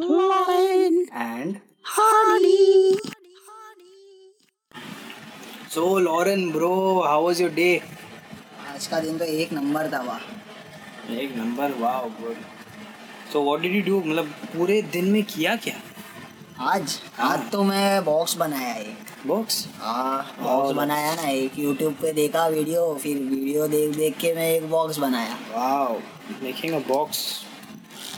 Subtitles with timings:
[0.00, 2.98] Lauren and Harley.
[5.68, 7.80] so Lauren bro how was your day?
[8.74, 10.20] आज का दिन तो एक नंबर था वाह।
[11.22, 12.36] एक number wow good
[13.32, 15.74] so what did you do मतलब पूरे दिन में किया क्या?
[16.60, 16.98] आज?
[17.16, 22.12] हाँ। आज तो मैं बॉक्स बनाया एक। बॉक्स हाँ बॉक्स बनाया ना एक। यूट्यूब पे
[22.22, 25.98] देखा वीडियो फिर वीडियो देख देख के मैं एक बॉक्स बनाया। Wow
[26.42, 27.26] making a box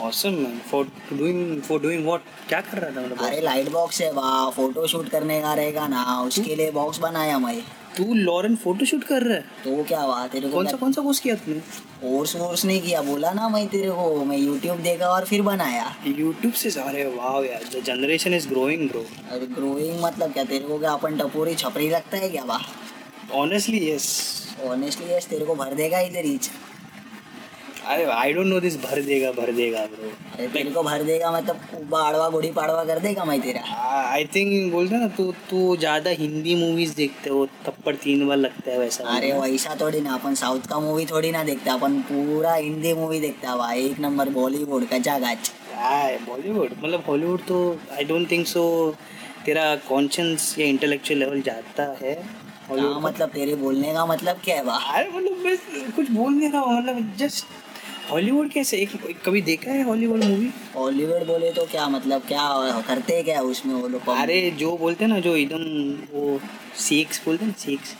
[0.00, 4.00] awesome man for doing for doing what क्या कर रहा था मतलब अरे लाइट बॉक्स
[4.00, 7.60] है वाह फ़ोटो शूट करने का रहेगा ना उसके लिए बॉक्स बनाया मैं।
[7.96, 9.40] तू लॉरेन फ़ोटो शूट कर रहा है?
[9.64, 11.60] तो क्या हुआ तेरे को कौन सा कौन सा कोर्स किया तूने?
[12.02, 15.94] कोर्स वोर्स नहीं किया बोला ना मैं तेरे को मैं यूट्यूब देखा और फिर बनाया।
[16.06, 20.64] यूट्यूब से सारे वाओ यार the generation is growing bro अरे ग्रोइंग मतलब क्या तेरे
[20.64, 22.62] को क्या अपन टपोरी छपरी लगता है क्या वाह?
[23.40, 24.08] ऑनेस्टली यस
[24.66, 26.50] ऑनेस्टली यस तेरे को भर देगा इधर reach
[27.90, 31.30] I I don't know this भर देगा भर देगा ब्रो अरे तेरे को भर देगा
[31.32, 36.10] मतलब बाड़वा गुड़ी पाड़वा कर देगा मैं तेरा। आई थिंक बोलते ना तू तू ज़्यादा
[36.18, 40.34] हिंदी मूवीज़ देखते हो थप्पड़ तीन बार लगता है वैसा अरे वैसा थोड़ी ना अपन
[40.42, 44.86] साउथ का मूवी थोड़ी ना देखते अपन पूरा हिंदी मूवी देखता हुआ एक नंबर बॉलीवुड
[44.92, 45.52] कचा गाच
[46.28, 47.58] बॉलीवुड मतलब हॉलीवुड तो
[47.96, 48.64] आई डोंट थिंक सो
[49.44, 52.14] तेरा कॉन्शियस या इंटेलेक्चुअल लेवल जाता है।
[52.70, 56.60] हाँ मतलब तेरे बोलने का मतलब क्या है अरे मतलब मैं कुछ बोल नहीं रहा
[56.60, 57.46] हूँ मतलब जस्ट
[58.10, 60.46] हॉलीवुड कैसे एक एक कभी देखा है हॉलीवुड मूवी?
[60.74, 62.46] बॉलीवुड बोले तो क्या मतलब क्या
[62.88, 64.08] करते क्या उसमें वो लोग?
[64.16, 65.62] अरे जो बोलते हैं ना जो एकदम
[66.14, 66.40] वो
[66.88, 67.94] सेक्स बोलते हैं सेक्स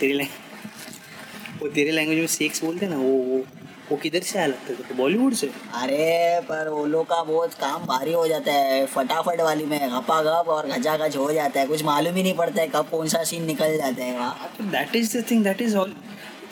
[0.00, 3.42] तेरी लैंग्वेज वो तेरे लैंग्वेज में सेक्स बोलते हैं ना वो वो
[3.90, 4.82] वो किधर से आया लगता है?
[4.88, 5.46] तो बॉलीवुड से?
[5.74, 10.20] अरे पर वो लोग का बहुत काम भारी हो जाता है फटाफट वाली में गपा
[10.22, 13.08] गप और घचा घच हो जाता है कुछ मालूम ही नहीं पड़ता है कब कौन
[13.08, 15.94] सा सीन निकल जाता है वहाँ। That is the thing that is all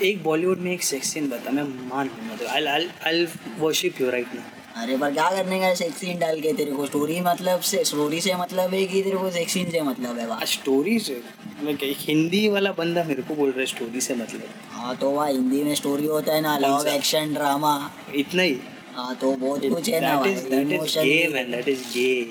[0.02, 3.26] एक बॉलीवुड में एक सेक्स सीन बता मैं मान लूँ मतलब I I I
[3.58, 4.42] worship you right ना
[4.82, 6.52] अरे पर क्या करने का सेक्स सीन डाल के?
[6.52, 9.80] तेरे को स्टोरी मतलब से स्टोरी से मतलब है कि तेरे को सेक्स सीन से
[9.82, 11.20] मतलब है वहाँ स्टोरी से?
[11.62, 14.42] मतलब एक हिंदी वाला बंदा मेरे को बोल रहा है स्टोरी से मतलब
[14.72, 17.74] हाँ। तो वहाँ हिंदी में स्टोरी होता है ना लव एक्शन ड्रामा
[18.14, 18.58] इतना ही?
[18.94, 21.82] हाँ तो बहुत कुछ है ना that is that is emotion gay man that is
[21.94, 22.22] gay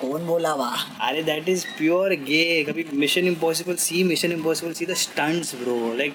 [0.00, 4.86] कौन बोला वाह अरे दैट इज़ प्योर गे कभी Mission Impossible see Mission Impossible see
[4.86, 6.14] the stunts bro like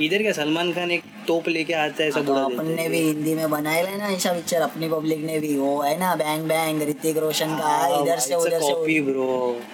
[0.00, 2.88] इधर क्या सलमान खान एक तोप लेके आता है हाँ सब तो उड़ा अपन ने
[2.88, 6.14] भी हिंदी में बनाया है ना ऐसा पिक्चर अपनी पब्लिक ने भी। वो है ना
[6.16, 9.26] बैंग बैंग ऋतिक रोशन का हाँ, इधर से उधर से कॉपी ब्रो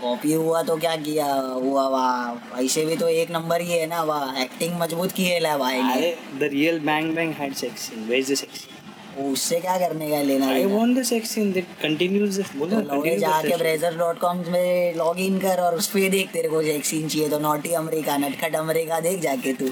[0.02, 1.26] कॉपी हुआ तो क्या किया?
[1.64, 5.38] हुआ वाह। ऐसे भी तो एक नंबर ही है ना वाह। एक्टिंग मज़बूत की है
[5.40, 8.66] ला भाई ने। The real bang bang had sex scene where is the sex
[9.20, 13.76] उससे क्या करने का लेना I want the sex scene that continues बोल तो जाके
[14.20, 17.38] कॉम में लॉग इन कर और उस पे देख तेरे को एक सीन चाहिए तो
[17.38, 19.70] नॉटी अमेरिका नटखट अमेरिका देख जाके तू।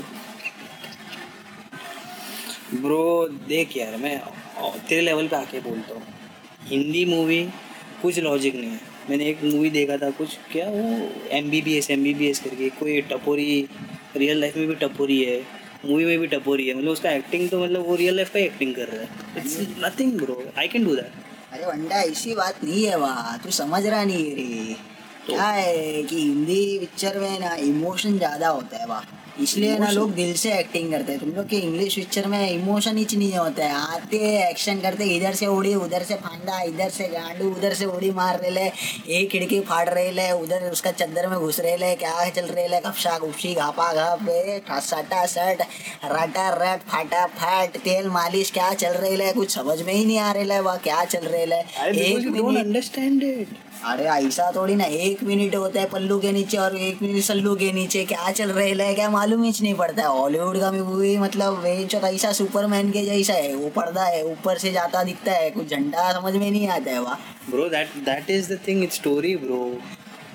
[2.87, 3.05] ब्रो
[3.49, 4.19] देख यार मैं
[4.89, 6.03] तेरे लेवल पे आके बोलता हूँ।
[6.67, 7.43] हिंदी मूवी
[8.03, 10.85] कुछ लॉजिक नहीं है। मैंने एक मूवी देखा था कुछ क्या वो
[11.33, 13.69] M B B S M B B S करके कोई टपोरी
[14.17, 15.39] रियल लाइफ में भी टपोरी है
[15.85, 18.75] मूवी में भी टपोरी है मतलब उसका एक्टिंग तो मतलब वो रियल लाइफ का एक्टिंग
[18.75, 19.09] कर रहा है।
[19.39, 23.51] It's nothing bro I can do that अरे वंडा ऐसी बात नहीं है वाह तू
[23.53, 24.77] समझ रहा नहीं है रे।
[25.27, 29.05] क्या है कि हिंदी पिक्चर में ना इमोशन ज़्यादा होता है वाह।
[29.43, 32.97] इसलिए ना लोग दिल से एक्टिंग करते हैं। तुम लोग के इंग्लिश पिक्चर में इमोशन
[32.97, 37.09] ही नहीं होता है। आते एक्शन करते इधर से उड़ी उधर से फांदा इधर से
[37.09, 38.71] गांडू उधर से उड़ी मार रहे ले
[39.11, 42.67] एक खिड़की फाड़ रहे ले उधर उसका चद्दर में घुस रहे ले क्या चल रहे
[42.69, 44.27] ले कपशा कुपशी घापा घाप
[44.85, 45.63] सटा सट
[46.05, 50.19] रटा रट फाटा फाट तेल मालिश क्या चल रहे ले कुछ समझ में ही नहीं
[50.19, 53.49] आ रहे ले वह क्या चल रहे ले। एक मिनट अंडरस्टैंड इट
[53.85, 57.55] अरे ऐसा थोड़ी ना एक मिनट होता है पल्लू के नीचे और एक मिनट सल्लू
[57.57, 61.17] के नीचे क्या चल रहे है क्या मालूम ही नहीं पड़ता। है हॉलीवुड का मूवी
[61.17, 65.33] मतलब वे जो ऐसा सुपरमैन के जैसा है वो पर्दा है ऊपर से जाता दिखता
[65.33, 67.15] है कुछ झंडा समझ में नहीं आता है वाह।
[67.51, 69.65] Bro that that is the thing it's story bro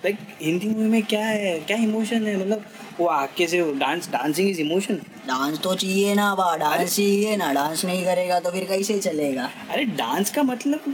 [0.06, 2.38] like Hindi movie में क्या है क्या इमोशन है?
[2.38, 2.66] मतलब
[3.00, 4.96] वो आके से dance dancing is emotion
[5.28, 9.50] dance तो चाहिए ना वाह डांस चाहिए ना डांस नहीं करेगा तो फिर कैसे चलेगा?
[9.70, 10.94] अरे डांस का मतलब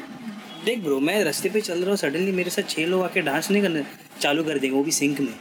[0.68, 3.50] देख ब्रो मैं रास्ते पे चल रहा हूँ सडनली मेरे साथ छह लोग आके डांस
[3.52, 3.84] नहीं करने
[4.22, 5.34] चालू कर देंगे वो भी सिंक में।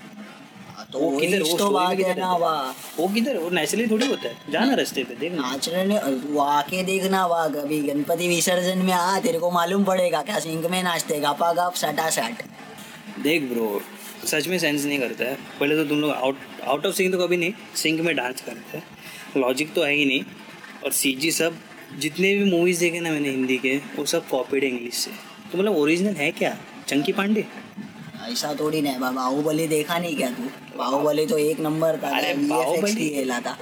[0.92, 2.38] तो वो किधर वो तो है किधर ना है?
[2.40, 5.84] वाह। वो किधर वो नेचुरली थोड़ी होता है जाना रास्ते पे देख ना। नाच रहे
[5.86, 10.38] ने वो आके देखना वाह कभी गणपति विसर्जन में आ तेरे को मालूम पड़ेगा क्या
[10.40, 12.42] सिंक में नाचते गापा गाप सटा सट
[13.22, 13.68] देख ब्रो
[14.26, 16.36] सच में सेंस नहीं करता है। पहले तो तुम लोग आउट
[16.66, 17.52] आउट ऑफ़ सिंक तो कभी नहीं
[17.82, 20.22] सिंक में डांस करते हैं। लॉजिक तो है ही नहीं
[20.84, 21.58] और सीजी सब
[21.98, 25.10] जितने भी मूवीज़ देखे ना मैंने हिंदी के वो सब कॉपीड है इंग्लिश से।
[25.52, 26.56] तो मतलब ओरिजिनल है क्या?
[26.88, 27.44] चंकी पांडे?
[28.30, 30.42] ऐसा थोड़ी ना बाबा बाहुबली देखा नहीं क्या तू?
[30.78, 33.58] बाहुबली तो एक नंबर था अरे बाहुबली- की खेला था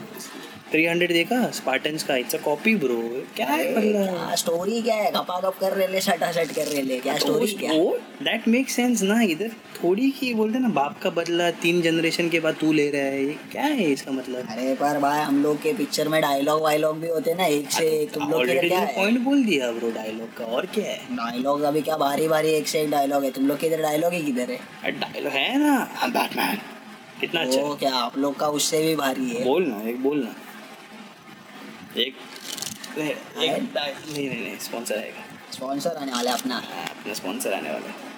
[0.74, 1.36] थ्री हंड्रेड देखा?
[1.54, 2.94] स्पार्टन्स का इट्स अ कॉपी ब्रो
[3.36, 5.10] क्या है मतलब स्टोरी क्या है?
[5.12, 7.72] गपा गप कर रहे ले सटासट कर रहे ले क्या स्टोरी क्या
[8.22, 12.40] दैट मेक सेंस ना इधर थोड़ी की बोलते ना बाप का बदला तीन जनरेशन के
[12.40, 14.46] बाद तू ले रहा है ये क्या है इसका मतलब?
[14.50, 17.86] अरे पर भाई हम लोग के पिक्चर में डायलॉग वायलॉग भी होते ना एक से
[18.00, 18.94] एक। तुम लोग क्या है?
[18.96, 20.98] पॉइंट बोल दिया ब्रो डायलॉग का और क्या है?
[21.12, 24.12] डायलॉग अभी क्या बारी बारी एक से एक डायलॉग है। तुम लोग के इधर डायलॉग
[24.12, 24.90] ही किधर है?
[25.00, 26.58] डायलॉग है ना बैटमैन
[27.20, 29.44] कितना अच्छा क्या आप लोग का उससे भी भारी है?
[29.44, 30.34] बोलना एक बोल ना
[31.96, 32.14] एक
[32.98, 37.52] नहीं एक नहीं नहीं नहीं स्पॉन्सर आएगा स्पॉन्सर आने वाला है अपना। हाँ, अपना स्पॉन्सर
[37.52, 38.12] आने वाला है।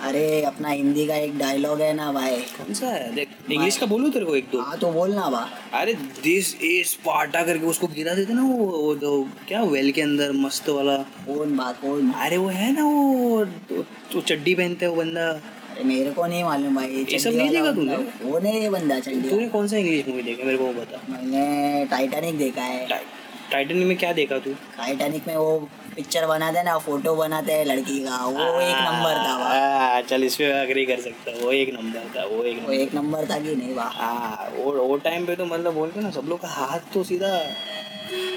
[0.00, 3.14] अरे अपना हिंदी का एक डायलॉग है ना भाई। कौन सा है?
[3.14, 5.40] देख इंग्लिश का बोलूँ तेरे को एक दो। हाँ तो बोलना बा।
[5.74, 10.02] अरे दिस इज़ स्पार्टा करके उसको गिरा देते ना वो वो दो क्या वेल के
[10.02, 10.96] अंदर मस्त वाला।
[11.26, 12.12] कौन बा कौन?
[12.12, 13.82] अरे वो है ना वो तो,
[14.12, 15.32] तो चड्डी पहनते है वो बंदा।
[15.70, 17.96] अरे मेरे को नहीं मालूम भाई ये सब नहीं देखा तूने?
[18.22, 20.44] वो नहीं ये बंदा चड्डी तूने कौन सा इंग्लिश मूवी देखा?
[20.44, 24.50] मेरे को वो बता। मैंने टाइटैनिक देखा है। टाइ- टाइटनिक में क्या देखा तू?
[24.76, 25.56] टाइटैनिक में वो
[25.96, 29.48] पिक्चर बनाते हैं ना फ़ोटो बनाते हैं लड़की का वो आ, एक नंबर था बा
[29.48, 32.72] हाँ, चल इस पे अग्री कर सकता हूँ वो एक नंबर था वो एक वो
[32.72, 36.10] एक नंबर था कि नहीं बा हाँ वो वो टाइम पे तो मतलब बोलते ना
[36.10, 37.32] सब लोग का हाथ तो सीधा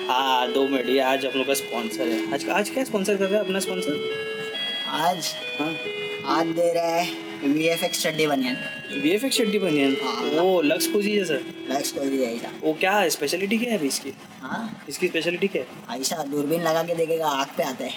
[0.09, 3.25] हाँ दो मिनट ये आज हम लोग का स्पॉन्सर है। आज आज क्या स्पॉन्सर कर
[3.25, 3.99] रहा है अपना स्पॉन्सर
[5.01, 5.33] आज?
[5.59, 5.71] हाँ।
[6.27, 9.97] आज दे रहा है चड्डी बनियन। चड्डी बनियन?
[10.03, 13.71] हाँ। वो लक्स पूजी है सर। लक्स को भी ऐसा। वो क्या है स्पेशलिटी क्या
[13.71, 14.13] है अभी इसकी?
[14.41, 16.01] हाँ। इसकी स्पेशलिटी क्या है?
[16.01, 17.91] ऐसा दूरबीन लगा के देखेगा आँख पे आता है।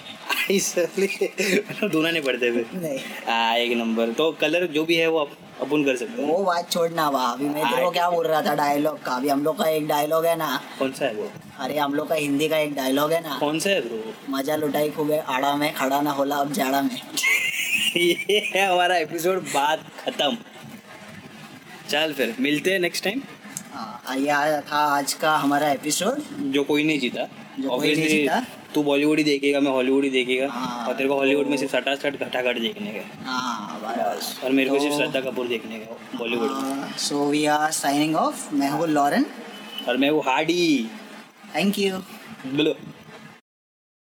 [0.50, 5.19] इसलिए मतलब नहीं पड़ते फिर। नहीं। हाँ एक नंबर। तो कलर जो भी है वो
[5.19, 8.26] अप- अपन कर सकते हैं। वो बात छोड़ना बा अभी मैं तेरे को क्या बोल
[8.26, 9.12] रहा था डायलॉग का?
[9.12, 11.31] अभी हम लोग का एक डायलॉग है ना। कौन सा है वो?
[11.58, 14.56] अरे हम लोग का हिंदी का एक डायलॉग है ना। कौन सा है ब्रो मज़ा
[14.56, 17.00] लुटाई खूबे आड़ा में खड़ा ना होला अब जाड़ा में।
[17.76, 20.37] ये है हमारा एपिसोड बात खत्म।
[21.90, 23.20] चल फिर मिलते हैं नेक्स्ट टाइम
[23.73, 26.20] हाँ, आया था आज का हमारा एपिसोड
[26.52, 27.23] जो कोई नहीं जीता।
[27.61, 28.40] जो कोई नहीं जीता।
[28.75, 31.73] तू बॉलीवुड ही देखेगा मैं हॉलीवुड ही देखेगा। हाँ, और तेरे को हॉलीवुड में सिर्फ़
[31.73, 33.81] सटासट घटाघट देखने का हाँ।
[34.44, 38.17] और मेरे को सिर्फ़ तो- श्रद्धा कपूर देखने का बॉलीवुड में। So we are signing
[38.17, 39.26] off मैं हूँ लॉरेन
[39.88, 40.88] और मैं वो हार्डी
[41.56, 41.96] थैंक यू
[42.46, 42.76] बोलो।